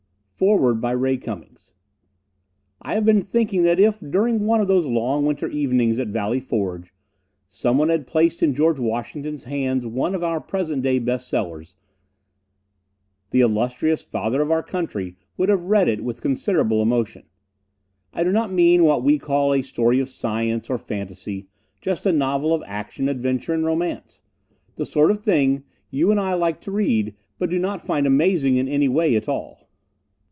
_]Foreword 0.43 0.81
by 0.81 0.89
Ray 0.89 1.17
Cummings 1.17 1.75
I 2.81 2.95
have 2.95 3.05
been 3.05 3.21
thinking 3.21 3.61
that 3.61 3.79
if, 3.79 3.99
during 3.99 4.39
one 4.47 4.59
of 4.59 4.67
those 4.67 4.87
long 4.87 5.23
winter 5.23 5.47
evenings 5.47 5.99
at 5.99 6.07
Valley 6.07 6.39
Forge, 6.39 6.95
someone 7.47 7.89
had 7.89 8.07
placed 8.07 8.41
in 8.41 8.55
George 8.55 8.79
Washington's 8.79 9.43
hands 9.43 9.85
one 9.85 10.15
of 10.15 10.23
our 10.23 10.41
present 10.41 10.81
day 10.81 10.97
best 10.97 11.27
sellers, 11.29 11.75
the 13.29 13.41
illustrious 13.41 14.01
Father 14.01 14.41
of 14.41 14.49
our 14.49 14.63
Country 14.63 15.15
would 15.37 15.49
have 15.49 15.65
read 15.65 15.87
it 15.87 16.03
with 16.03 16.23
considerable 16.23 16.81
emotion. 16.81 17.25
I 18.11 18.23
do 18.23 18.31
not 18.31 18.51
mean 18.51 18.83
what 18.83 19.03
we 19.03 19.19
call 19.19 19.53
a 19.53 19.61
story 19.61 19.99
of 19.99 20.09
science, 20.09 20.71
or 20.71 20.79
fantasy 20.79 21.49
just 21.81 22.07
a 22.07 22.11
novel 22.11 22.51
of 22.51 22.63
action, 22.65 23.07
adventure 23.09 23.53
and 23.53 23.63
romance. 23.63 24.21
The 24.77 24.87
sort 24.87 25.11
of 25.11 25.19
thing 25.23 25.65
you 25.91 26.09
and 26.09 26.19
I 26.19 26.33
like 26.33 26.61
to 26.61 26.71
read, 26.71 27.13
but 27.37 27.51
do 27.51 27.59
not 27.59 27.79
find 27.85 28.07
amazing 28.07 28.55
in 28.55 28.67
any 28.67 28.87
way 28.87 29.15
at 29.15 29.29
all. 29.29 29.67